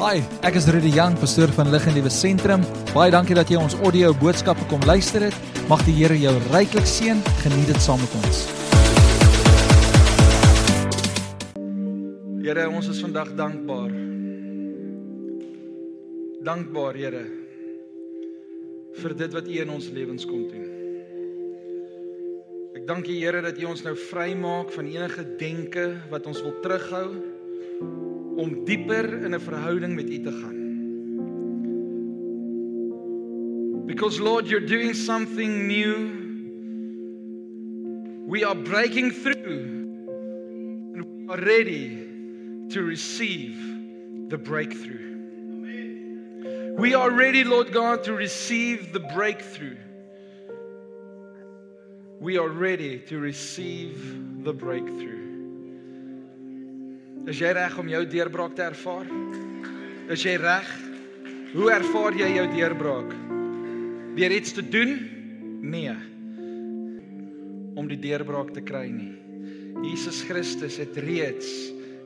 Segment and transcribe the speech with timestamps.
[0.00, 2.62] Hi, ek is Rudy Jang, pastoor van Lig en Liewe Sentrum.
[2.94, 5.34] Baie dankie dat jy ons audio boodskappe kom luister het.
[5.68, 7.18] Mag die Here jou ryklik seën.
[7.42, 8.38] Geniet dit saam met ons.
[12.40, 13.92] Here, ons is vandag dankbaar.
[16.48, 17.20] Dankbaar, Here,
[19.02, 20.70] vir dit wat U in ons lewens kom doen.
[22.72, 26.56] Ek dank U, Here, dat U ons nou vrymaak van enige denke wat ons wil
[26.64, 27.10] terughou
[28.40, 30.58] om dieper in 'n verhouding met U te gaan.
[33.86, 35.94] Because Lord, you're doing something new.
[38.26, 39.60] We are breaking through
[40.94, 42.06] and we are ready
[42.70, 43.56] to receive
[44.28, 45.10] the breakthrough.
[46.78, 49.76] We are ready, Lord God, to receive the breakthrough.
[52.20, 55.19] We are ready to receive the breakthrough.
[57.30, 59.06] Is jy reg om jou deurbraak te ervaar?
[60.10, 60.66] Is jy reg?
[61.52, 63.12] Hoe ervaar jy jou deurbraak?
[64.16, 64.96] Deur iets te doen?
[65.62, 65.92] Nee.
[67.78, 69.12] Om die deurbraak te kry nie.
[69.84, 71.52] Jesus Christus het reeds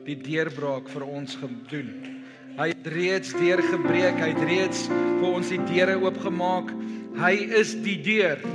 [0.05, 1.89] die deurbraak vir ons gedoen.
[2.59, 6.69] Hy het reeds deurgebreek, hy het reeds vir ons die deure oopgemaak.
[7.17, 8.45] Hy is die deur.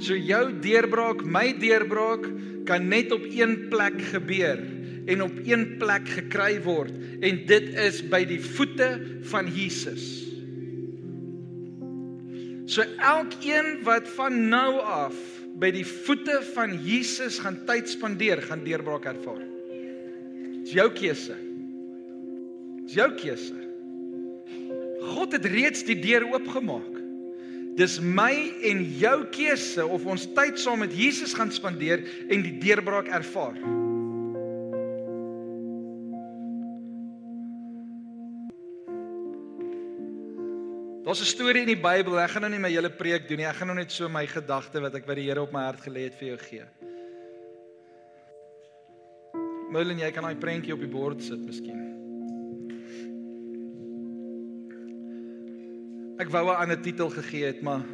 [0.00, 2.24] So jou deurbraak, my deurbraak
[2.64, 4.64] kan net op een plek gebeur
[5.06, 8.90] en op een plek gekry word en dit is by die voete
[9.30, 10.26] van Jesus.
[12.66, 15.14] So elkeen wat van nou af
[15.56, 19.40] by die voete van Jesus gaan tyd spandeer, gaan deurbraak ervaar.
[20.66, 21.36] Dis jou keuse.
[22.84, 23.56] Dis jou keuse.
[25.14, 26.92] God het reeds die deur oopgemaak.
[27.76, 28.32] Dis my
[28.66, 33.56] en jou keuse of ons tyd saam met Jesus gaan spandeer en die deurbraak ervaar.
[41.06, 42.18] Daar's 'n storie in die Bybel.
[42.18, 43.46] Ek gaan nou nie my hele preek doen nie.
[43.46, 45.80] Ek gaan nou net so my gedagte wat ek by die Here op my hart
[45.80, 46.64] gelê het vir jou gee.
[49.70, 51.78] Merlin, jy kan daai prentjie op die bord sit miskien.
[56.18, 57.84] Ek wou 'n ander titel gegee het, maar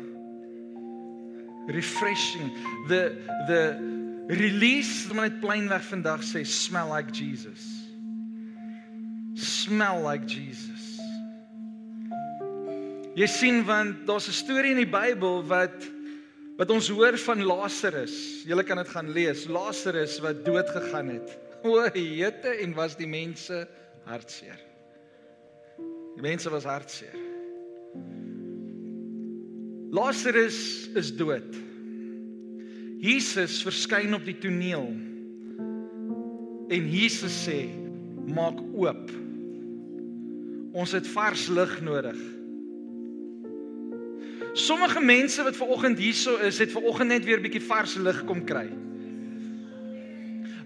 [1.69, 2.49] refreshing
[2.89, 3.13] the
[3.47, 3.77] the
[4.29, 7.93] release wat net plainweg vandag sê smell like Jesus.
[9.35, 10.92] Smell like Jesus.
[13.13, 15.85] Jy sien want daar's 'n storie in die Bybel wat
[16.57, 18.45] wat ons hoor van Lazarus.
[18.47, 19.47] Julle kan dit gaan lees.
[19.47, 21.39] Lazarus wat dood gegaan het.
[21.65, 23.69] O, jete en was die mense
[24.05, 24.59] hartseer.
[26.17, 27.15] Die mense was hartseer.
[29.91, 31.55] Lazarus is dood.
[32.99, 34.91] Jesus verskyn op die toneel.
[36.69, 37.69] En Jesus sê:
[38.27, 39.11] "Maak oop.
[40.73, 42.42] Ons het vars lug nodig."
[44.53, 47.95] Sommige mense wat ver oggend hierso is, het ver oggend net weer 'n bietjie vars
[47.97, 48.69] lig kom kry.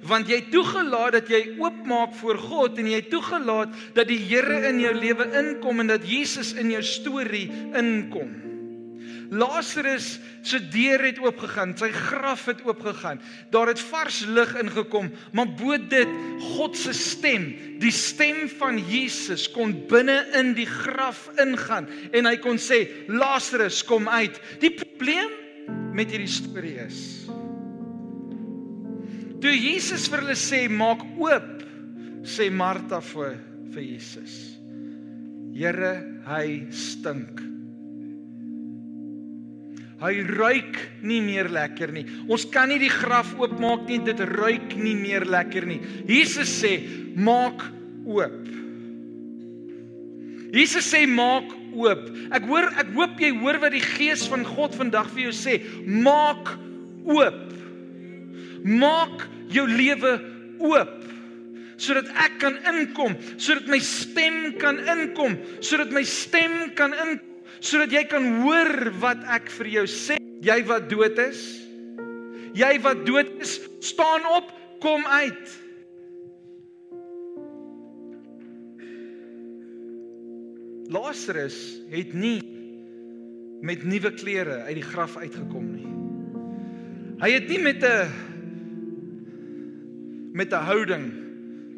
[0.02, 4.80] Want jy toegelaat dat jy oopmaak voor God en jy toegelaat dat die Here in
[4.80, 8.45] jou lewe inkom en dat Jesus in jou storie inkom.
[9.30, 10.16] Lazarus
[10.46, 13.20] se deur het oopgegaan, sy graf het oopgegaan.
[13.54, 16.12] Daar het vars lig ingekom, maar bo dit
[16.56, 17.48] God se stem,
[17.82, 23.82] die stem van Jesus kon binne in die graf ingaan en hy kon sê Lazarus
[23.86, 24.38] kom uit.
[24.62, 25.34] Die probleem
[25.96, 27.26] met hierdie storie is
[29.46, 31.60] Toe Jesus vir hulle sê maak oop,
[32.26, 33.36] sê Martha vir
[33.74, 34.32] vir Jesus.
[35.56, 35.92] Here,
[36.26, 37.55] hy stink.
[39.96, 42.04] Hy ruik nie meer lekker nie.
[42.28, 45.78] Ons kan nie die graf oopmaak nie, dit ruik nie meer lekker nie.
[46.08, 46.74] Jesus sê,
[47.16, 47.64] maak
[48.04, 48.42] oop.
[50.52, 52.04] Jesus sê maak oop.
[52.36, 55.56] Ek hoor ek hoop jy hoor wat die gees van God vandag vir jou sê,
[55.88, 56.52] maak
[57.08, 57.42] oop.
[58.66, 60.18] Maak jou lewe
[60.60, 60.94] oop
[61.76, 67.25] sodat ek kan inkom, sodat my stem kan inkom, sodat my stem kan inkom
[67.60, 70.18] sodat jy kan hoor wat ek vir jou sê.
[70.44, 71.40] Jy wat dood is,
[72.54, 74.50] jy wat dood is, staan op,
[74.84, 75.54] kom uit.
[80.92, 81.56] Lazarus
[81.90, 82.38] het nie
[83.66, 85.88] met nuwe klere uit die graf uitgekom nie.
[87.24, 88.12] Hy het nie met 'n
[90.36, 91.12] met 'n houding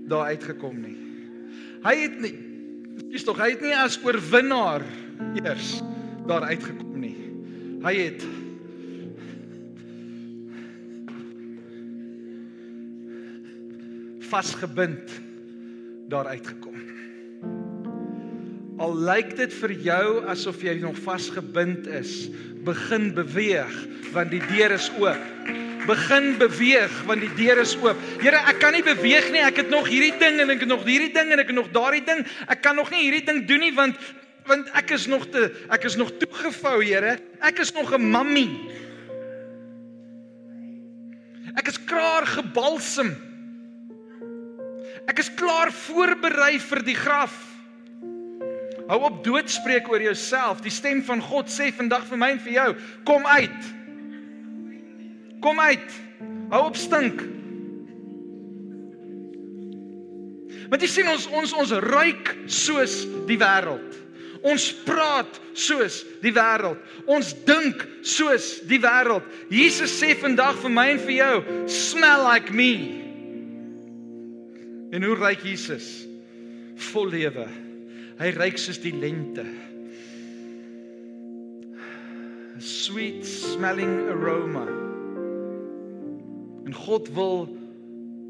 [0.08, 0.96] daar uitgekom nie.
[1.82, 2.47] Hy het nie
[3.06, 4.84] Dis tog hy het nie as oorwinnaar
[5.38, 5.78] eers
[6.28, 7.16] daar uitgekom nie.
[7.84, 8.26] Hy het
[14.28, 15.20] vasgebind
[16.08, 16.76] daar uitgekom.
[18.78, 22.28] Al lyk dit vir jou asof jy nog vasgebind is,
[22.66, 23.74] begin beweeg
[24.14, 25.24] want die deur is oop.
[25.88, 27.98] Begin beweeg want die deur is oop.
[28.22, 29.42] Here, ek kan nie beweeg nie.
[29.42, 31.72] Ek het nog hierdie ding en ek het nog hierdie ding en ek het nog
[31.74, 32.22] daardie ding.
[32.46, 33.98] Ek kan nog nie hierdie ding doen nie want
[34.48, 37.18] want ek is nog te ek is nog toegevou, Here.
[37.44, 38.48] Ek is nog 'n mammie.
[41.58, 43.12] Ek is klaar gebalsem.
[45.08, 47.47] Ek is klaar voorberei vir die graf.
[48.88, 50.62] Hou op doodspreek oor jouself.
[50.64, 52.68] Die stem van God sê vandag vir my en vir jou,
[53.08, 53.66] kom uit.
[55.44, 55.98] Kom uit.
[56.54, 57.20] Hou op stink.
[60.68, 63.96] Want jy sien ons ons ons ruik soos die wêreld.
[64.46, 66.80] Ons praat soos die wêreld.
[67.10, 69.24] Ons dink soos die wêreld.
[69.52, 71.36] Jesus sê vandag vir my en vir jou,
[71.68, 72.72] smell like me.
[74.96, 76.06] En hoe ruik Jesus?
[76.92, 77.48] Vol lewe.
[78.18, 79.44] Hy ruik soos die lente.
[82.58, 84.66] A sweet smelling aroma.
[86.66, 87.46] En God wil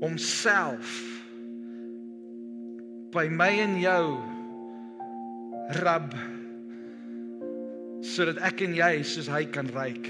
[0.03, 0.93] homself
[3.17, 4.05] by my en jou
[5.81, 6.13] rub
[8.05, 10.07] sodat ek en jy soos hy kan ruik.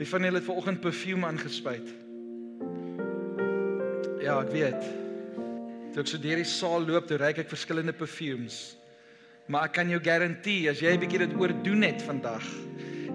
[0.00, 1.92] Wie van julle het vanoggend perfume aangespuit?
[4.24, 5.05] Ja, ek weet.
[5.96, 8.74] Toe ek so deur die saal loop, toe ruik ek verskillende perfumes.
[9.48, 12.44] Maar ek kan jou garandeer as jy 'n bietjie dit oordoen het vandag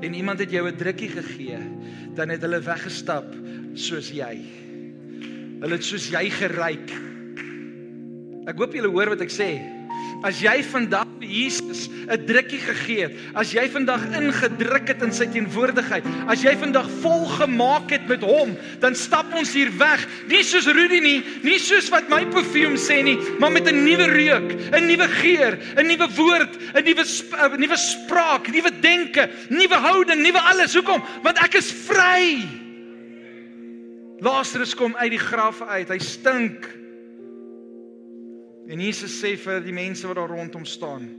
[0.02, 1.62] en iemand het jou 'n drukkie gegee,
[2.16, 3.30] dan het hulle weggestap
[3.76, 4.34] soos jy.
[5.62, 6.90] Hulle het soos jy geruik.
[8.50, 9.62] Ek hoop julle hoor wat ek sê.
[10.22, 15.12] As jy vandag vir Jesus 'n drukkie gegee het, as jy vandag ingedruk het in
[15.12, 20.06] sy teenwoordigheid, as jy vandag vol gemaak het met hom, dan stap ons hier weg,
[20.28, 24.08] nie soos Rudy nie, nie soos wat my perfume sê nie, maar met 'n nuwe
[24.14, 29.76] reuk, 'n nuwe geur, 'n nuwe woord, 'n nuwe 'n nuwe spraak, nuwe denke, nuwe
[29.76, 30.74] houding, nuwe alles.
[30.74, 31.02] Hoekom?
[31.24, 32.46] Want ek is vry.
[34.22, 35.90] Lazarus kom uit die graf uit.
[35.90, 36.81] Hy stink.
[38.72, 41.10] En Jesus sê vir die mense wat daar rondom staan: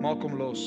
[0.00, 0.62] Maak hom los.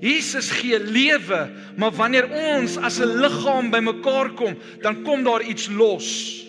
[0.00, 1.40] Jesus gee lewe,
[1.76, 6.46] maar wanneer ons as 'n liggaam bymekaar kom, dan kom daar iets los.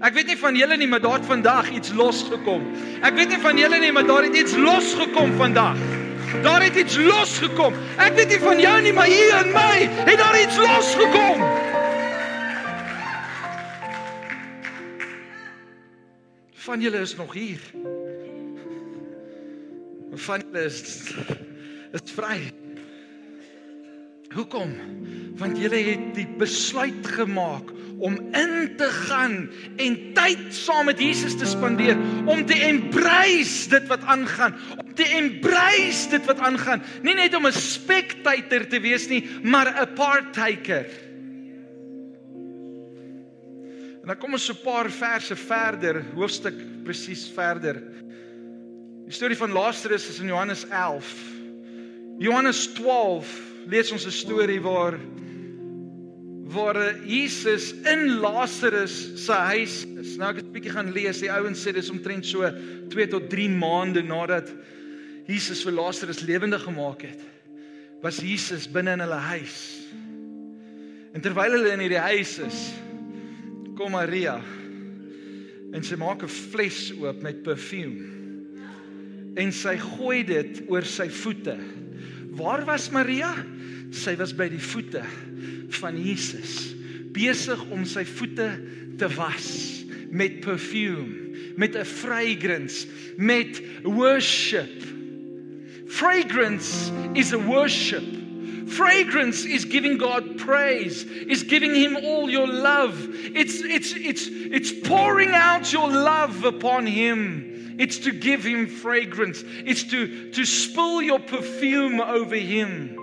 [0.00, 2.62] Ek weet nie van julle nie, maar daar het vandag iets losgekom.
[3.02, 5.76] Ek weet nie van julle nie, maar daar het iets losgekom vandag.
[6.42, 7.74] Daar het iets losgekom.
[7.98, 10.31] Ek weet nie van jou nie, maar hier in my het daar
[16.72, 17.60] Van julle is nog hier.
[20.16, 20.78] Van julle is
[21.92, 22.38] is vry.
[24.32, 24.72] Hoekom?
[25.36, 27.68] Want julle het die besluit gemaak
[28.00, 29.36] om in te gaan
[29.76, 35.10] en tyd saam met Jesus te spandeer, om te embrace dit wat aangaan, om te
[35.20, 40.88] embrace dit wat aangaan, nie net om 'n spectator te wees nie, maar 'n partaker.
[44.02, 46.54] En dan kom ons so 'n paar verse verder, hoofstuk
[46.84, 47.82] presies verder.
[49.06, 51.14] Die storie van Lazarus is in Johannes 11.
[52.18, 53.28] Johannes 12
[53.66, 54.98] lees ons 'n storie waar
[56.52, 60.16] waar Jesus in Lazarus se huis is.
[60.16, 61.20] Nou ek het 'n bietjie gaan lees.
[61.20, 62.50] Die ouens sê dis omtrent so
[62.88, 64.52] 2 tot 3 maande nadat
[65.26, 67.20] Jesus vir Lazarus lewendig gemaak het.
[68.02, 69.86] Was Jesus binne in hulle huis.
[71.12, 72.72] En terwyl hulle in hierdie huis is,
[73.76, 74.36] kom Maria
[75.72, 77.96] en sy maak 'n fles oop met parfuum.
[79.36, 81.56] En sy gooi dit oor sy voete.
[82.36, 83.32] Waar was Maria?
[83.90, 85.02] Sy was by die voete
[85.80, 86.74] van Jesus,
[87.12, 88.60] besig om sy voete
[88.98, 92.86] te was met perfume, met 'n fragrance,
[93.16, 94.82] met worship.
[95.86, 98.21] Fragrance is a worship.
[98.68, 102.96] Fragrance is giving God praise, is giving him all your love.
[103.00, 107.76] It's it's it's it's pouring out your love upon him.
[107.78, 109.42] It's to give him fragrance.
[109.64, 112.98] It's to to spill your perfume over him.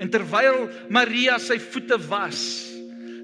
[0.00, 2.38] En terwyl Maria sy voete was,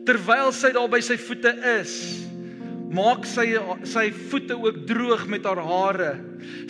[0.04, 1.94] terwyl sy daar by sy voete is,
[2.92, 3.56] maak sy
[3.88, 6.12] sy voete ook droog met haar hare.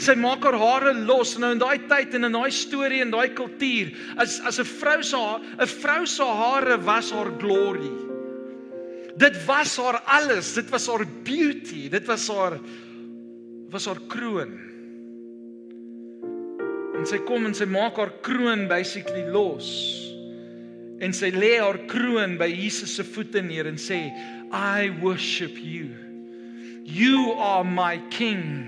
[0.01, 3.29] Sy maak haar hare los nou in daai tyd en in daai storie en daai
[3.37, 7.93] kultuur as as 'n vrou se 'n vrou se hare was haar glory.
[9.17, 12.59] Dit was haar alles, dit was haar beauty, dit was haar
[13.71, 14.53] was haar kroon.
[16.97, 19.69] En sy kom en sy maak haar kroon basically los.
[21.01, 24.13] En sy lê haar kroon by Jesus se voete neer en sê,
[24.53, 26.06] "I worship you.
[26.87, 28.63] You are my king.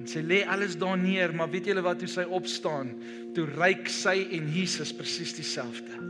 [0.00, 2.94] En sy lê alles daar neer, maar weet julle wat toe sy opstaan,
[3.36, 6.00] toe ryk sy en Jesus presies dieselfde.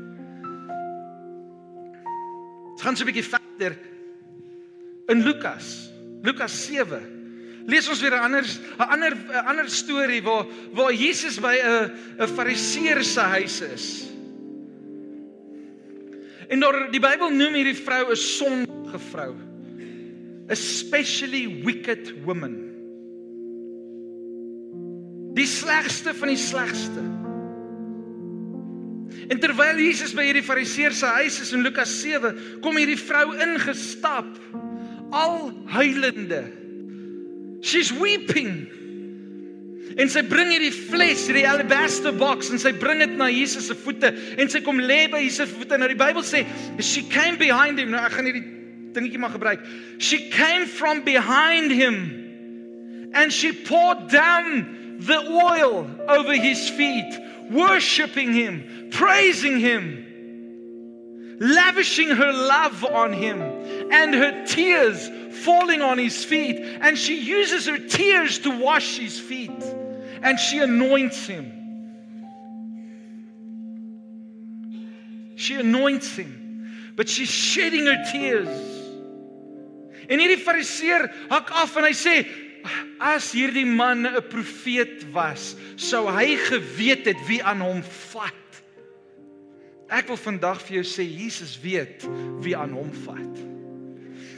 [2.77, 3.75] Ons gaan so 'n bietjie verder
[5.11, 5.91] in Lukas.
[6.23, 7.03] Lukas 7.
[7.67, 11.91] Lees ons weer 'n ander 'n ander 'n ander storie waar waar Jesus by 'n
[12.23, 14.11] 'n Fariseer se huis is.
[16.49, 19.56] En daar die Bybel noem hierdie vrou 'n sondige vrou.
[20.49, 22.57] Especially wicked woman.
[25.37, 27.03] Die slegste van die slegste.
[29.27, 32.33] En terwyl Jesus by hierdie Fariseer se huis is in Lukas 7,
[32.65, 34.29] kom hierdie vrou ingestap,
[35.15, 36.45] al huilende.
[37.67, 38.67] She's weeping.
[39.97, 43.77] En sy bring hierdie fles, hierdie alabaster box en sy bring dit na Jesus se
[43.81, 45.79] voete en sy kom lê by Jesus se voete.
[45.81, 46.43] Nou die Bybel sê
[46.83, 47.95] she came behind him.
[47.95, 48.45] Nou ek gaan hierdie
[48.97, 49.61] dingetjie maar gebruik.
[49.99, 52.25] She came from behind him
[53.13, 57.19] and she poured down the oil over his feet,
[57.51, 60.05] worshiping him, praising him,
[61.41, 63.41] lavishing her love on him,
[63.91, 65.11] and her tears
[65.45, 66.57] falling on his feet.
[66.81, 69.63] And she uses her tears to wash his feet,
[70.23, 71.53] and she anoints him.
[75.37, 78.76] She anoints him, but she's shedding her tears.
[80.09, 82.17] En hierdie fariseer hak af en hy sê
[82.99, 87.83] as hierdie man 'n profeet was, sou hy geweet het wie aan hom
[88.13, 88.35] vat.
[89.89, 92.03] Ek wil vandag vir jou sê Jesus weet
[92.43, 93.37] wie aan hom vat.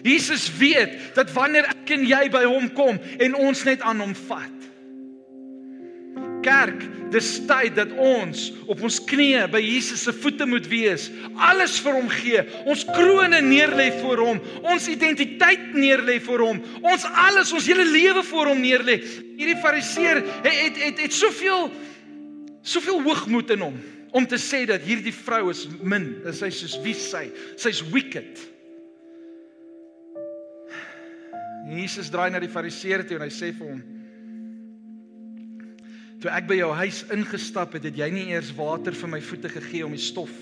[0.05, 4.15] Jesus weet dat wanneer ek en jy by hom kom en ons net aan hom
[4.29, 4.58] vat.
[6.49, 6.81] Kerk,
[7.13, 11.09] dis tyd dat ons op ons knieë by Jesus se voete moet wees.
[11.49, 12.45] Alles vir hom gee.
[12.69, 14.41] Ons krones neerlê voor hom.
[14.65, 16.63] Ons identiteit neerlê voor hom.
[16.81, 19.01] Ons alles, ons hele lewe voor hom neerlê.
[19.39, 21.69] Hierdie Fariseer het het het, het soveel
[22.69, 23.77] soveel hoogmoed in hom
[24.17, 27.27] om te sê dat hierdie vrou is min, is sy soos wie sy?
[27.61, 28.41] Sy's wicked.
[31.69, 33.85] Jesus draai na die Fariseer toe en hy sê vir hom:
[36.19, 39.51] Toe ek by jou huis ingestap het, het jy nie eers water vir my voete
[39.53, 40.33] gegee om die stof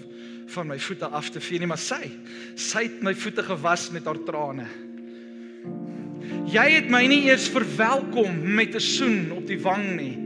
[0.54, 2.06] van my voete af te vee nie, maar sy,
[2.54, 4.68] sy het my voete gewas met haar trane.
[6.48, 10.16] Jy het my nie eers verwelkom met 'n soen op die wang nie.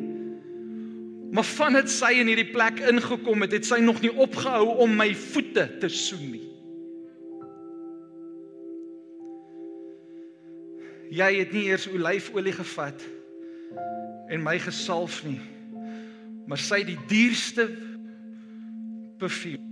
[1.33, 5.15] Maar vandat sy in hierdie plek ingekom het, het sy nog nie opgehou om my
[5.15, 6.47] voete te soen nie.
[11.11, 13.20] Jy het nie eers olyfolie gevat nie
[14.31, 15.41] en my gesalf nie.
[16.47, 17.67] Maar sy die duurste
[19.19, 19.67] perfume.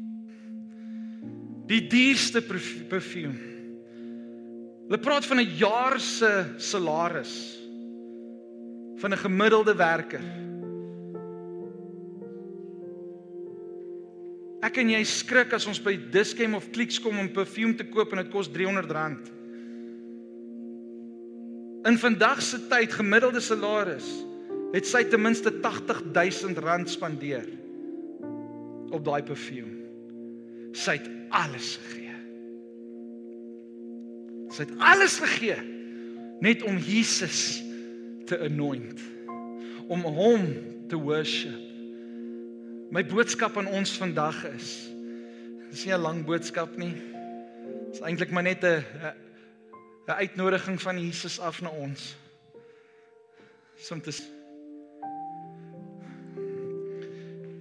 [1.68, 3.38] Die duurste perfume.
[4.88, 7.58] Hulle praat van 'n jaar se salaris
[8.98, 10.24] van 'n gemiddelde werker.
[14.62, 18.12] Ek en jy skrik as ons by Dischem of Clicks kom om perfume te koop
[18.12, 19.30] en dit kos R300.
[21.84, 24.27] In vandag se tyd gemiddelde salaris
[24.72, 27.46] het sy ten minste 80000 rand spandeer
[28.92, 29.76] op daai perfume.
[30.76, 32.16] Sy het alles gegee.
[34.52, 35.58] Sy het alles gegee
[36.44, 37.62] net om Jesus
[38.28, 39.00] te anoint,
[39.88, 40.44] om hom
[40.88, 41.64] te worship.
[42.92, 44.70] My boodskap aan ons vandag is
[45.68, 46.94] dis nie 'n lang boodskap nie.
[47.90, 48.84] Dis eintlik maar net 'n
[50.08, 52.16] 'n uitnodiging van Jesus af na ons.
[53.76, 54.22] Soms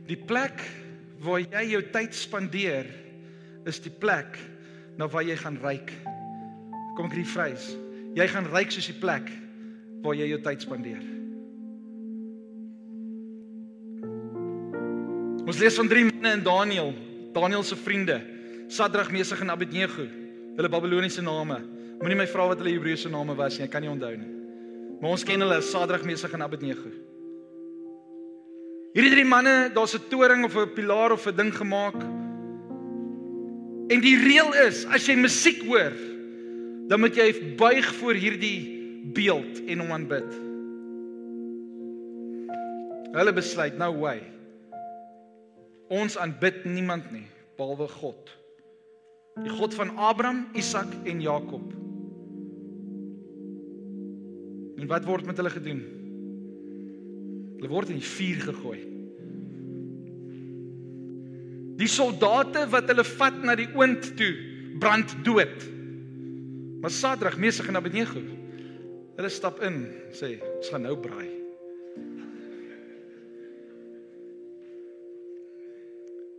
[0.08, 0.62] Die plek
[1.24, 2.88] waar jy jou tyd spandeer
[3.68, 4.38] is die plek
[4.98, 5.92] na waar jy gaan ryk.
[6.96, 7.74] Kom ek hier vrys.
[8.18, 9.28] Jy gaan ryk soos die plek
[10.06, 11.04] waar jy jou tyd spandeer.
[15.48, 16.90] Ons lees van drie manne in Daniël,
[17.36, 18.18] Daniël se vriende,
[18.68, 20.04] Sadrag, Mesach en Abednego.
[20.58, 21.62] Hulle Babiloniese name.
[22.02, 24.32] Moenie my vra wat hulle Hebreëse name was nie, ek kan nie onthou nie.
[25.00, 26.92] Maar ons ken hulle as Sadrag, Mesach en Abednego.
[28.98, 32.02] Hierdie drie manne, daar's 'n toring of 'n pilaar of 'n ding gemaak.
[33.94, 35.94] En die reël is, as jy musiek hoor,
[36.90, 38.60] dan moet jy buig voor hierdie
[39.14, 40.32] beeld en hom aanbid.
[43.14, 44.24] Hulle besluit nou way.
[45.90, 48.34] Ons aanbid niemand nie behalwe God.
[49.44, 51.72] Die God van Abraham, Isak en Jakob.
[54.78, 56.07] En wat word met hulle gedoen?
[57.58, 58.80] Hulle word in die vuur gegooi.
[61.78, 64.34] Die soldate wat hulle vat na die oond toe,
[64.82, 65.66] brand dood.
[66.82, 68.22] Maar Sadrag, Mesach en Abednego,
[69.18, 69.82] hulle stap in,
[70.14, 71.30] sê, ons gaan nou braai.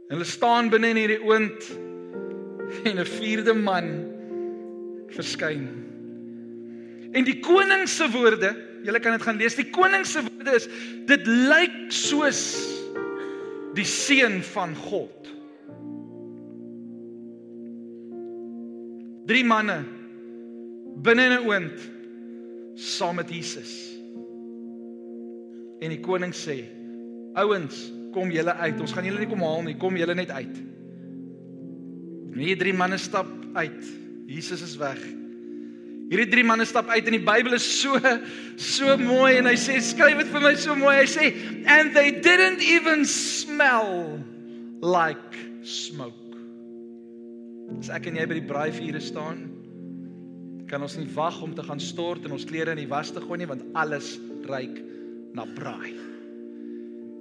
[0.08, 1.66] Hulle staan binne in hierdie oond
[2.88, 3.90] en 'n vierde man
[5.12, 5.66] verskyn.
[7.12, 9.56] En die koning se woorde, julle kan dit gaan lees.
[9.58, 10.68] Die koning se woorde is
[11.08, 12.42] dit lyk soos
[13.76, 15.30] die seun van God.
[19.28, 19.82] Drie manne
[21.04, 21.78] binne in 'n oond
[22.74, 23.94] saam met Jesus.
[25.80, 26.64] En die koning sê:
[27.34, 28.80] "Ouens, kom julle uit.
[28.80, 29.76] Ons gaan julle nie kom haal nie.
[29.76, 30.56] Kom julle net uit."
[32.32, 33.84] En hierdie drie manne stap uit.
[34.26, 34.98] Jesus is weg.
[36.08, 37.98] Hierdie drie manne stap uit en die Bybel is so
[38.56, 40.94] so mooi en hy sê skryf dit vir my so mooi.
[41.02, 41.26] Hy sê
[41.68, 44.16] and they didn't even smell
[44.80, 45.36] like
[45.68, 46.16] smoke.
[47.76, 49.44] As ek en jy by die braaivure staan,
[50.68, 53.20] kan ons nie wag om te gaan stort en ons klere in die was te
[53.24, 54.14] gooi nie want alles
[54.48, 54.80] ruik
[55.36, 55.92] na braai.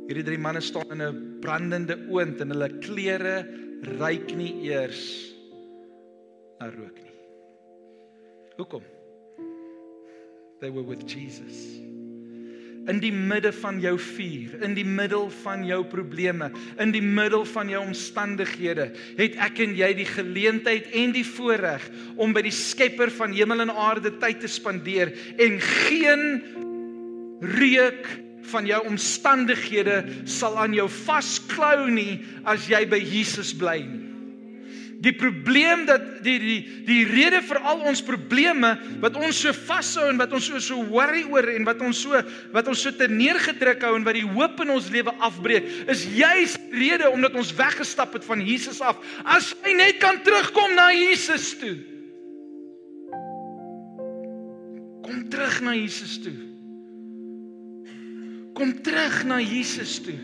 [0.07, 3.35] Hierdie drie manne staan in 'n brandende oond en hulle klere
[3.99, 5.03] ruik nie eers
[6.61, 7.06] na rook nie.
[8.57, 8.81] Hoekom?
[10.59, 11.77] They were with Jesus.
[12.87, 16.47] In die midde van jou vuur, in die middel van jou probleme,
[16.79, 18.87] in die middel van jou omstandighede,
[19.19, 21.83] het ek en jy die geleentheid en die voorreg
[22.15, 26.25] om by die Skepper van hemel en aarde tyd te spandeer en geen
[27.59, 28.07] reuk
[28.47, 34.16] van jou omstandighede sal aan jou vasklou nie as jy by Jesus bly nie.
[34.97, 38.71] Die probleem dat die die die rede vir al ons probleme
[39.03, 42.17] wat ons so vashou en wat ons so so worry oor en wat ons so
[42.55, 46.07] wat ons so te neergedruk hou en wat die hoop in ons lewe afbreek, is
[46.17, 48.97] juis rede omdat ons weggestap het van Jesus af.
[49.21, 51.75] As jy net kan terugkom na Jesus toe.
[55.05, 56.35] Kom terug na Jesus toe.
[58.57, 60.17] Kom terug na Jesus toe.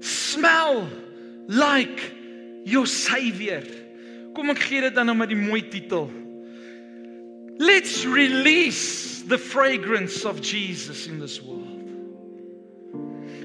[0.00, 0.86] Smell
[1.52, 2.23] like
[2.64, 3.62] your savior.
[4.34, 6.08] Kom ek gee dit dan nou met die mooi titel.
[7.58, 11.62] Let's release the fragrance of Jesus in this world.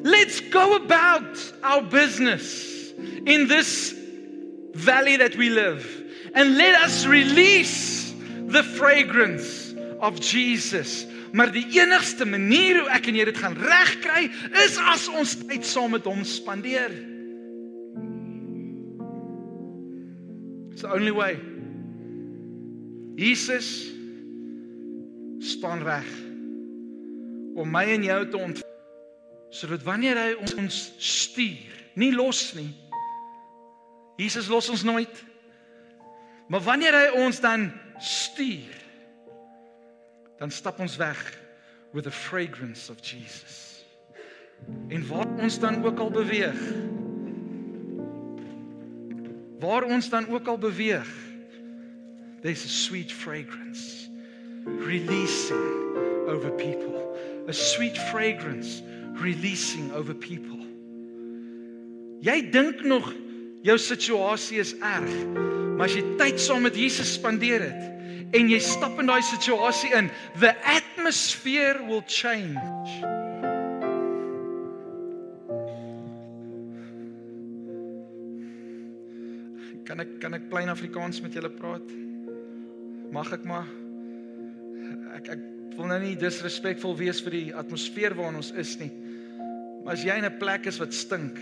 [0.02, 2.92] Let's go about our business
[3.26, 3.94] in this
[4.74, 5.86] valley that we live
[6.34, 8.14] and let us release
[8.48, 11.06] the fragrance of Jesus.
[11.32, 14.30] Maar die enigste manier hoe ek en jy dit gaan regkry
[14.64, 16.94] is as ons tyd saam met hom spandeer.
[20.80, 21.36] It's the only way.
[23.16, 23.92] Jesus
[25.40, 26.08] staan reg
[27.56, 28.62] om my en jou te ont
[29.52, 32.70] sodat wanneer hy ons stuur, nie los nie.
[34.24, 35.20] Jesus los ons nooit.
[36.48, 37.68] Maar wanneer hy ons dan
[38.00, 38.80] stuur,
[40.40, 41.20] dan stap ons weg
[41.92, 43.84] with the fragrance of Jesus.
[44.88, 46.64] En waar ons dan ook al beweeg,
[49.60, 51.10] waar ons dan ook al beweeg
[52.42, 54.08] there's a sweet fragrance
[54.66, 55.80] releasing
[56.28, 56.96] over people.
[57.48, 58.82] A sweet fragrance
[59.20, 60.60] releasing over people.
[62.22, 63.14] Jy dink nog
[63.64, 65.14] jou situasie is erg
[65.80, 69.94] maar as jy tyd saam met Jesus spandeer het en jy stap in daai situasie
[69.96, 70.10] in
[70.42, 72.60] the atmosphere will change
[80.70, 81.86] plain Afrikaans met julle praat?
[83.12, 83.66] Mag ek maar
[85.18, 85.46] ek ek
[85.78, 88.92] wil nou nie disrespekvol wees vir die atmosfeer waarin ons is nie.
[89.82, 91.40] Maar as jy in 'n plek is wat stink,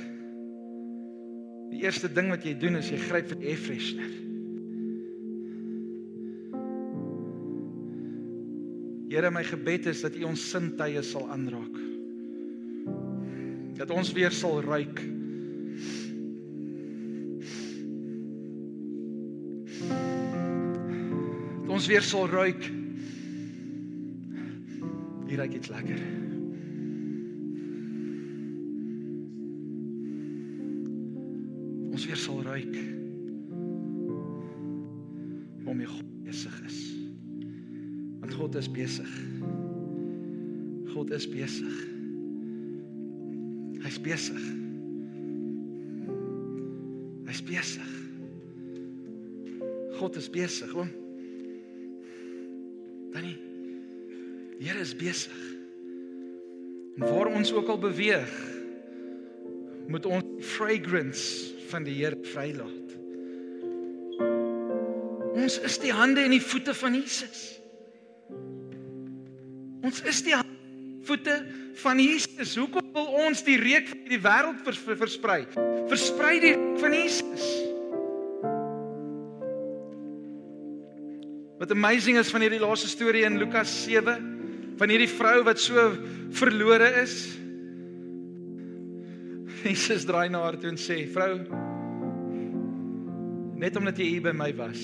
[1.71, 4.13] die eerste ding wat jy doen is jy gryp vir die air freshener.
[9.09, 11.75] Here, my gebed is dat U ons sintuie sal aanraak.
[13.75, 15.16] Dat ons weer sal ruik.
[21.77, 22.63] Ons weer sal ruik.
[25.27, 25.99] Hier ruik dit lekker.
[31.91, 32.73] Ons weer sal ruik.
[35.67, 36.81] Om God besig is.
[38.23, 39.15] Want God is besig.
[40.95, 41.81] God is besig.
[43.85, 44.45] Hy's besig.
[47.29, 47.91] Hy's besig.
[49.99, 51.05] God is besig, oom.
[54.87, 55.43] Is besig.
[56.97, 58.33] En waar ons ook al beweeg,
[59.87, 62.95] moet ons fragrance van die Here vrylaat.
[65.37, 67.43] Ons is die hande en die voete van Jesus.
[69.85, 70.35] Ons is die
[71.07, 71.37] voete
[71.83, 72.55] van Jesus.
[72.57, 75.43] Hoekom wil ons die reuk van die wêreld vers, versprei?
[75.87, 77.45] Versprei die reuk van Jesus.
[81.61, 84.36] Wat amazing is van hierdie laaste storie in Lukas 7
[84.77, 85.89] van hierdie vrou wat so
[86.37, 87.15] verlore is.
[89.63, 91.39] Jesus draai na haar toe en sê: "Vrou,
[93.57, 94.81] net omdat jy hier by my was,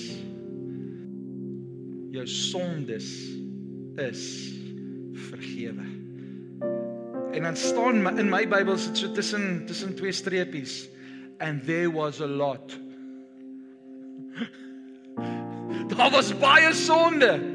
[2.14, 3.10] jou sondes
[4.02, 4.24] is
[5.30, 5.86] vergewe."
[7.34, 10.88] En dan staan in my Bybel sit so tussen tussen twee streepies
[11.38, 12.78] and there was a lot.
[15.96, 17.53] Daar was baie sonde.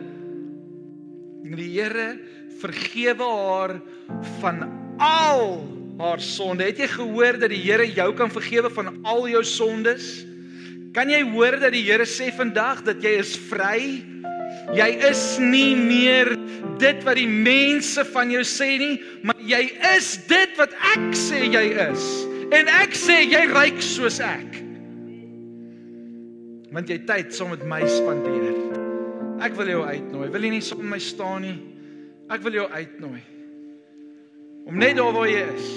[1.45, 2.19] En die Here
[2.59, 3.75] vergewe haar
[4.41, 4.63] van
[4.99, 5.43] al
[5.99, 6.67] haar sonde.
[6.67, 10.25] Het jy gehoor dat die Here jou kan vergewe van al jou sondes?
[10.95, 13.79] Kan jy hoor dat die Here sê vandag dat jy is vry?
[14.75, 16.35] Jy is nie meer
[16.79, 19.61] dit wat die mense van jou sê nie, maar jy
[19.95, 22.07] is dit wat ek sê jy is.
[22.55, 24.65] En ek sê jy ryk soos ek
[26.73, 28.48] want jy tyd saam met my spandeer.
[29.39, 30.29] Ek wil jou uitnooi.
[30.33, 31.57] Wil jy nie saam met my staan nie?
[32.29, 33.21] Ek wil jou uitnooi.
[34.69, 35.69] Om net daar waar jy is,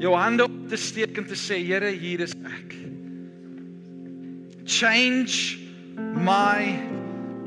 [0.00, 2.76] jou hande op te steek en te sê, Here, hier is ek.
[4.68, 5.58] Change
[6.14, 6.78] my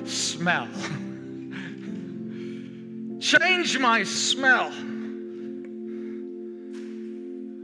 [0.06, 0.68] smell.
[3.32, 4.72] Change my smell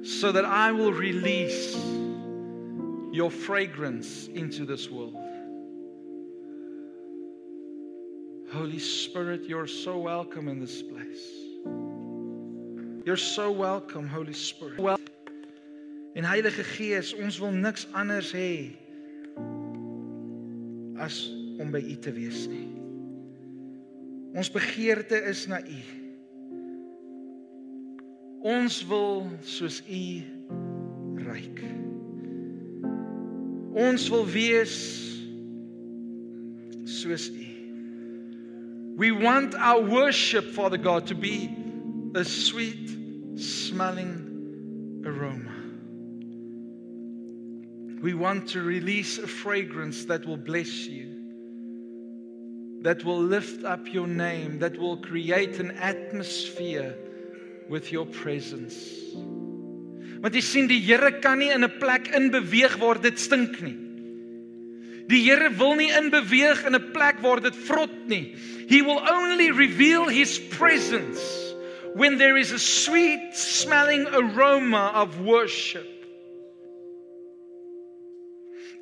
[0.04, 1.76] so that I will release
[3.12, 5.27] your fragrance into this world.
[8.58, 11.30] Holy Spirit, you're so welcome in this place.
[13.06, 14.80] You're so welcome, Holy Spirit.
[14.80, 14.98] Well,
[16.15, 18.74] en Heilige Gees, ons wil niks anders hê
[20.98, 21.20] as
[21.62, 22.65] om by U te wees nie.
[24.34, 25.82] Ons begeerte is na U.
[28.58, 30.06] Ons wil soos U
[31.30, 31.62] ryk.
[33.78, 34.80] Ons wil wees
[36.98, 37.46] soos U.
[38.97, 41.55] We want our worship, Father God, to be
[42.15, 42.89] a sweet
[43.39, 45.53] smelling aroma.
[48.01, 51.13] We want to release a fragrance that will bless you,
[52.81, 56.97] that will lift up your name, that will create an atmosphere
[57.69, 59.13] with your presence.
[60.23, 63.87] Want jy sien die Here kan nie in 'n plek inbeweeg waar dit stink nie.
[65.08, 68.36] Die Here wil nie inbeweeg in 'n plek waar dit vrot nie.
[68.67, 71.24] He will only reveal his presence
[71.96, 75.88] when there is a sweet smelling aroma of worship.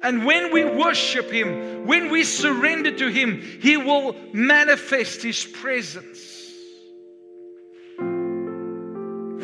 [0.01, 6.53] And when we worship Him, when we surrender to Him, He will manifest His presence.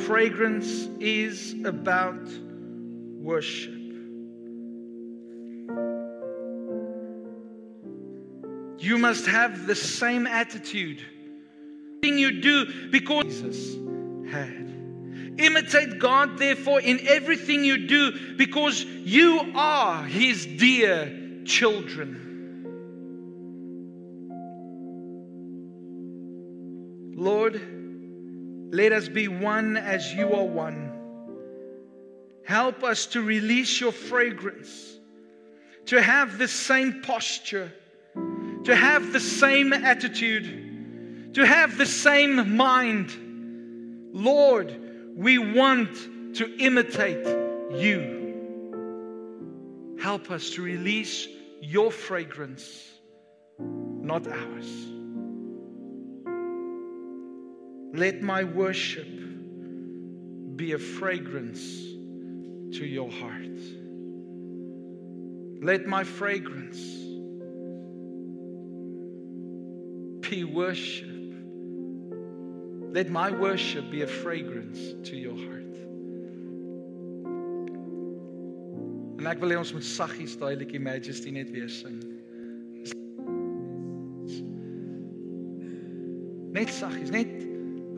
[0.06, 2.30] Fragrance is about
[3.18, 3.81] worship.
[8.82, 11.04] You must have the same attitude.
[12.02, 13.76] Thing you do because Jesus
[14.32, 14.74] had.
[15.38, 22.18] Imitate God, therefore, in everything you do, because you are His dear children.
[27.16, 27.62] Lord,
[28.74, 30.92] let us be one as you are one.
[32.46, 34.98] Help us to release your fragrance,
[35.86, 37.72] to have the same posture,
[38.66, 43.12] to have the same attitude, to have the same mind.
[44.14, 44.80] Lord,
[45.16, 45.96] we want
[46.36, 47.26] to imitate
[47.72, 48.20] you.
[50.02, 51.28] Help us to release
[51.62, 52.90] your fragrance,
[53.60, 54.88] not ours.
[57.94, 59.08] Let my worship
[60.56, 61.62] be a fragrance
[62.78, 63.60] to your heart.
[65.62, 66.80] Let my fragrance
[70.32, 71.10] be worship.
[72.94, 75.76] Let my worship be a fragrance to your heart.
[79.20, 82.00] En ek wil hê ons moet saggies daai liedjie Majesty net weer sing.
[86.56, 87.36] Net saggies, net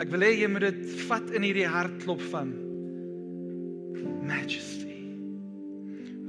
[0.02, 2.52] ek wil hê jy moet dit vat in hierdie hartklop van
[4.26, 5.00] Majesty.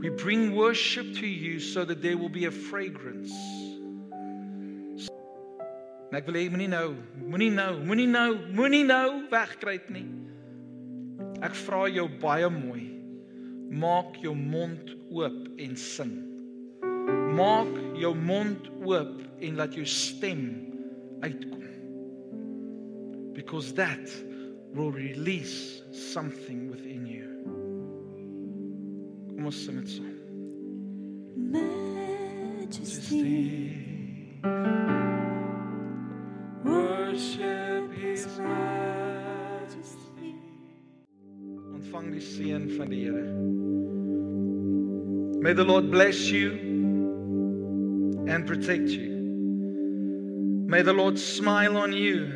[0.05, 3.33] We bring worship to you so that there will be a fragrance.
[6.15, 6.93] En ek wil hê moenie nou,
[7.27, 10.05] moenie nou, moenie nou, moenie nou wegkruip nie.
[11.43, 12.85] Ek vra jou baie mooi.
[13.75, 16.13] Maak jou mond oop en sing.
[17.35, 20.45] Maak jou mond oop en laat jou stem
[21.25, 21.67] uitkom.
[23.35, 24.07] Because that
[24.71, 27.27] will release something within you.
[29.33, 30.15] Kom ons sing dit saam.
[31.59, 33.27] Majesty.
[34.45, 34.74] Worship
[42.15, 43.25] Ontvang die seën van die Here.
[45.41, 46.53] May the Lord bless you
[48.29, 49.11] and protect you.
[50.69, 52.27] May the Lord smile on you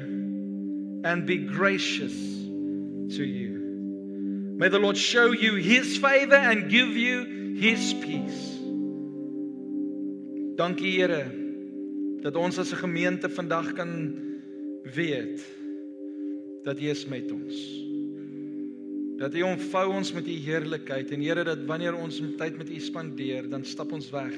[1.05, 4.57] and be gracious to you.
[4.59, 8.59] May the Lord show you his favor and give you his peace.
[10.57, 11.31] Dankie Here
[12.21, 14.15] dat ons as 'n gemeente vandag kan
[14.95, 15.47] weet
[16.65, 17.88] dat U is met ons.
[19.19, 22.79] Dat U omvou ons met U heerlikheid en Here dat wanneer ons tyd met U
[22.81, 24.35] spandeer, dan stap ons weg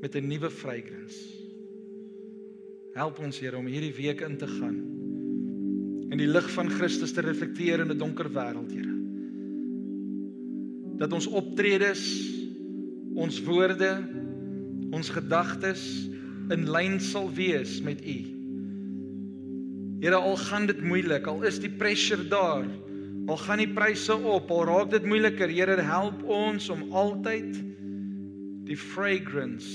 [0.00, 1.16] met 'n nuwe vrygrens.
[2.92, 4.78] Help ons Here om hierdie week in te gaan
[6.10, 8.96] en die lig van Christus te reflekteer in 'n donker wêreld, Here.
[10.96, 12.32] Dat ons optredes,
[13.14, 14.08] ons woorde,
[14.90, 16.08] ons gedagtes
[16.48, 18.35] in lyn sal wees met U.
[20.00, 22.66] Here, al gaan dit moeilik, al is die pressure daar,
[23.26, 27.56] al gaan die pryse op, al raak dit moeiliker, Here, help ons om altyd
[28.66, 29.70] die fragrance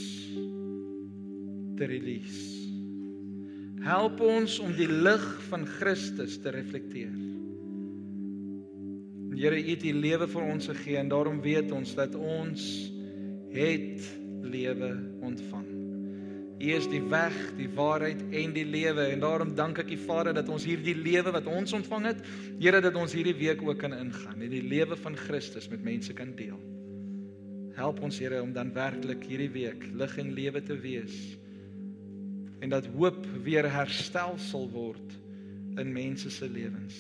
[1.79, 2.61] te release.
[3.81, 7.13] Help ons om die lig van Christus te reflekteer.
[9.33, 12.67] Here, U het U lewe vir ons gegee en daarom weet ons dat ons
[13.55, 14.11] het
[14.45, 14.93] lewe
[15.25, 15.80] ontvang.
[16.61, 20.35] U is die weg, die waarheid en die lewe en daarom dank ek U Vader
[20.37, 22.21] dat ons hierdie lewe wat ons ontvang het,
[22.61, 26.13] Here dat ons hierdie week ook kan ingaan en die lewe van Christus met mense
[26.13, 26.59] kan deel.
[27.73, 31.17] Help ons Here om dan werklik hierdie week lig en lewe te wees
[32.61, 35.15] en dat hoop weer herstel sal word
[35.81, 36.97] in mense se lewens.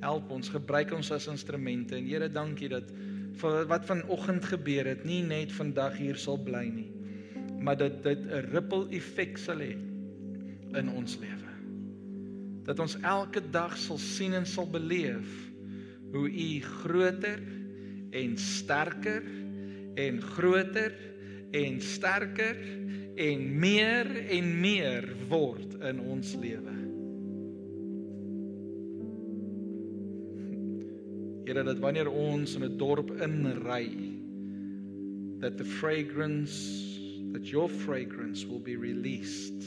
[0.00, 2.94] Help ons, gebruik ons as instrumente en Here dankie dat
[3.40, 6.90] wat vanoggend gebeur het nie net vandag hier sal bly nie,
[7.60, 9.76] maar dat dit 'n ripple effek sal hê
[10.72, 11.50] in ons lewe.
[12.64, 15.50] Dat ons elke dag sal sien en sal beleef
[16.12, 17.42] hoe U groter
[18.10, 19.22] en sterker
[19.94, 20.92] en groter
[21.50, 22.56] en sterker
[23.14, 26.76] en meer en meer word in ons lewe.
[31.44, 33.90] Here dat wanneer ons in 'n dorp inry
[35.40, 36.89] that the fragrance
[37.32, 39.64] that your fragrance will be released.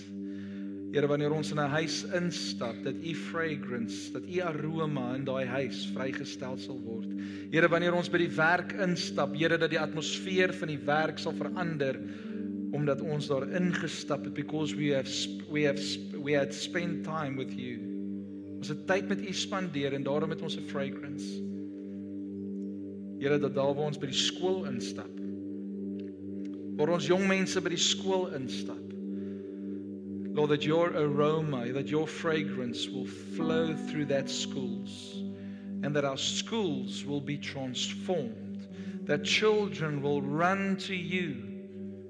[0.94, 5.46] Here wanneer ons in 'n huis instap dat u fragrance, dat u aroma in daai
[5.46, 7.10] huis vrygestel sal word.
[7.50, 11.34] Here wanneer ons by die werk instap, Here dat die atmosfeer van die werk sal
[11.34, 11.98] verander
[12.74, 15.10] omdat ons daar ingestap het because we have
[15.52, 15.82] we have
[16.22, 17.80] we had spent time with you.
[18.58, 21.42] Ons het tyd met u spandeer en daarom het ons 'n fragrance.
[23.20, 25.23] Here dat daar waar ons by die skool instap.
[26.78, 28.82] Waar ons jong mense by die skool instap.
[30.34, 35.14] Lord that your aroma, that your fragrance will flow through that schools
[35.84, 38.68] and that our schools will be transformed.
[39.06, 41.36] That children will run to you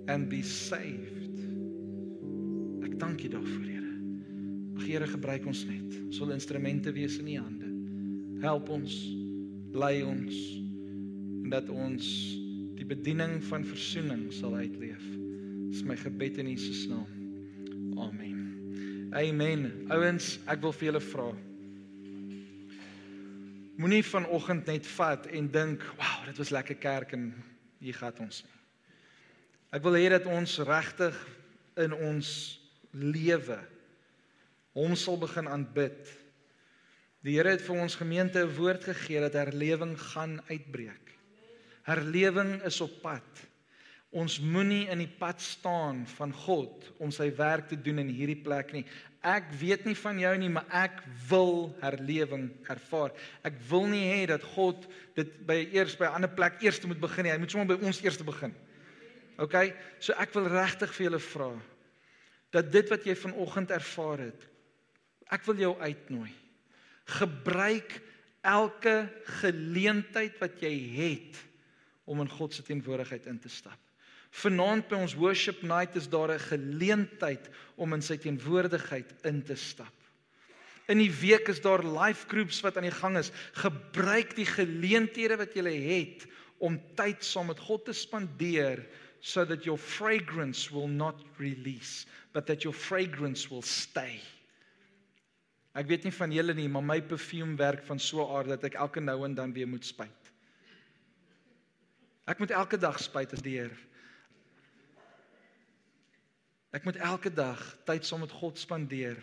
[0.08, 1.42] and be saved.
[2.86, 3.94] Ek dank U daarvoor, Here.
[4.78, 5.98] Mag Here gebruik ons net.
[6.06, 7.72] Ons wil instrumente wees in U hande.
[8.46, 8.94] Help ons,
[9.74, 10.38] lei ons
[11.44, 12.08] en dat ons
[12.78, 15.04] die bediening van verzoening sal uitleef.
[15.72, 17.10] Dis my gebed in Jesus naam.
[17.98, 19.12] Amen.
[19.14, 19.68] Amen.
[19.94, 21.28] Ouens, ek wil vir julle vra.
[23.78, 27.34] Moenie vanoggend net vat en dink, "Wow, dit was lekker kerk en
[27.80, 28.52] hier gaan ons nie."
[29.74, 31.16] Ek wil hê dat ons regtig
[31.78, 32.60] in ons
[32.92, 33.58] lewe
[34.74, 36.10] hom sal begin aanbid.
[37.24, 41.14] Die Here het vir ons gemeente 'n woord gegee dat herlewing gaan uitbreek.
[41.88, 43.42] Herlewing is op pad.
[44.14, 48.40] Ons moenie in die pad staan van God om sy werk te doen in hierdie
[48.46, 48.84] plek nie.
[49.24, 53.14] Ek weet nie van jou nie, maar ek wil herlewing ervaar.
[53.48, 54.86] Ek wil nie hê dat God
[55.18, 57.32] dit by eers by 'n ander plek eers moet begin nie.
[57.32, 58.54] Hy moet sommer by ons eers begin.
[59.40, 59.74] OK?
[60.00, 61.52] So ek wil regtig vir julle vra
[62.54, 64.42] dat dit wat jy vanoggend ervaar het,
[65.32, 66.30] ek wil jou uitnooi.
[67.06, 68.02] Gebruik
[68.44, 69.10] elke
[69.42, 71.40] geleentheid wat jy het
[72.04, 73.80] om in God se teenwoordigheid in te stap.
[74.34, 79.56] Vanaand by ons worship night is daar 'n geleentheid om in sy teenwoordigheid in te
[79.56, 79.94] stap.
[80.88, 83.32] In die week is daar life groups wat aan die gang is.
[83.54, 86.28] Gebruik die geleenthede wat jy het
[86.60, 88.84] om tyd saam met God te spandeer
[89.20, 94.20] so that your fragrance will not release but that your fragrance will stay.
[95.74, 98.64] Ek weet nie van julle nie, maar my perfume werk van so 'n aard dat
[98.64, 100.23] ek elke nou en dan weer moet spuit.
[102.24, 103.76] Ek moet elke dag spuit as die Here.
[106.74, 109.20] Ek moet elke dag tyd saam met God spandeer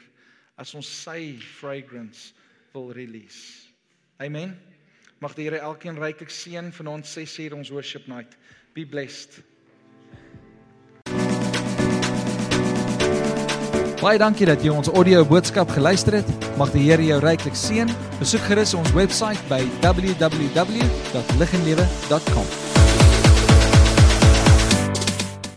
[0.61, 2.35] as ons sy fragrance
[2.75, 3.69] wil release.
[4.21, 4.61] Amen.
[5.21, 8.37] Mag die Here elkeen ryklik seën vanaand 6uur ons worship night.
[8.77, 9.43] Be blessed.
[14.01, 16.29] Baie dankie dat jy ons audio boodskap geluister het.
[16.61, 17.89] Mag die Here jou ryklik seën.
[18.21, 22.70] Besoek gerus ons webwerf by www.liginlewe.com.